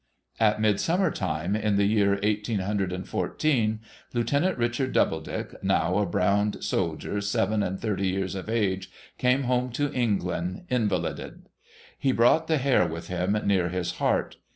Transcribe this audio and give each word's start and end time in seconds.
At 0.39 0.59
Midsummer 0.59 1.11
time, 1.11 1.55
in 1.55 1.75
the 1.75 1.85
year 1.85 2.19
eighteen 2.23 2.57
hundred 2.57 2.91
and 2.91 3.07
fourteen, 3.07 3.81
Lieutenant 4.15 4.57
Richard 4.57 4.93
Doubledick, 4.93 5.63
now 5.63 5.99
a 5.99 6.07
browned 6.07 6.63
soldier, 6.63 7.21
seven 7.21 7.61
and 7.61 7.79
thirty 7.79 8.07
years 8.07 8.33
of 8.33 8.49
age, 8.49 8.89
came 9.19 9.43
home 9.43 9.69
to 9.73 9.93
England 9.93 10.65
invalided. 10.69 11.49
He 11.99 12.13
brought 12.13 12.47
the 12.47 12.57
hair 12.57 12.87
with 12.87 13.09
him, 13.09 13.33
near 13.45 13.69
his 13.69 13.97
heart. 14.01 14.37